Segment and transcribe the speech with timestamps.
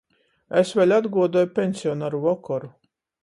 [0.61, 2.73] Es vēļ atguodoju peņsionaru vokoru.